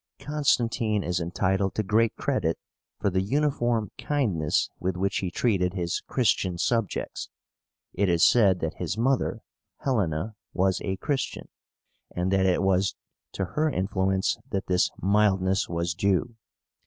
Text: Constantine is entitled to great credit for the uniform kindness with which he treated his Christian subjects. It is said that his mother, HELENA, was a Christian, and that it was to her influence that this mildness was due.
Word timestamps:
Constantine 0.17 1.03
is 1.03 1.19
entitled 1.19 1.75
to 1.75 1.83
great 1.83 2.15
credit 2.15 2.57
for 2.99 3.11
the 3.11 3.21
uniform 3.21 3.91
kindness 3.99 4.67
with 4.79 4.97
which 4.97 5.19
he 5.19 5.29
treated 5.29 5.75
his 5.75 6.01
Christian 6.07 6.57
subjects. 6.57 7.29
It 7.93 8.09
is 8.09 8.25
said 8.25 8.61
that 8.61 8.73
his 8.79 8.97
mother, 8.97 9.43
HELENA, 9.83 10.33
was 10.53 10.81
a 10.81 10.97
Christian, 10.97 11.49
and 12.15 12.31
that 12.31 12.47
it 12.47 12.63
was 12.63 12.95
to 13.33 13.45
her 13.53 13.69
influence 13.69 14.39
that 14.49 14.65
this 14.65 14.89
mildness 14.99 15.69
was 15.69 15.93
due. 15.93 16.35